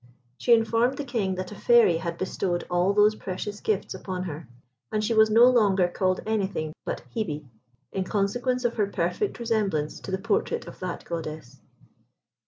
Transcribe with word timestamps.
She 0.39 0.55
informed 0.55 0.97
the 0.97 1.03
King 1.03 1.35
that 1.35 1.51
a 1.51 1.55
Fairy 1.55 1.97
had 1.97 2.17
bestowed 2.17 2.65
all 2.71 2.91
those 2.91 3.13
precious 3.13 3.59
gifts 3.59 3.93
upon 3.93 4.23
her; 4.23 4.47
and 4.91 5.03
she 5.03 5.13
was 5.13 5.29
no 5.29 5.43
longer 5.47 5.87
called 5.87 6.21
anything 6.25 6.73
but 6.85 7.03
Hebe, 7.15 7.45
in 7.91 8.03
consequence 8.03 8.65
of 8.65 8.77
her 8.77 8.87
perfect 8.87 9.37
resemblance 9.39 9.99
to 9.99 10.09
the 10.09 10.17
portrait 10.17 10.65
of 10.65 10.79
that 10.79 11.05
Goddess. 11.05 11.61